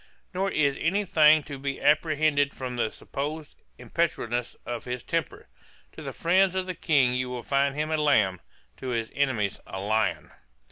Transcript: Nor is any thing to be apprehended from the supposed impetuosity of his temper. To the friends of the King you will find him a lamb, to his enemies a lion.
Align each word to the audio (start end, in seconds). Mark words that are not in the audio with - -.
Nor 0.33 0.49
is 0.49 0.75
any 0.79 1.05
thing 1.05 1.43
to 1.43 1.59
be 1.59 1.79
apprehended 1.79 2.55
from 2.55 2.75
the 2.75 2.89
supposed 2.91 3.53
impetuosity 3.77 4.57
of 4.65 4.85
his 4.85 5.03
temper. 5.03 5.47
To 5.91 6.01
the 6.01 6.11
friends 6.11 6.55
of 6.55 6.65
the 6.65 6.73
King 6.73 7.13
you 7.13 7.29
will 7.29 7.43
find 7.43 7.75
him 7.75 7.91
a 7.91 7.97
lamb, 7.97 8.41
to 8.77 8.87
his 8.87 9.11
enemies 9.13 9.59
a 9.67 9.79
lion. 9.79 10.31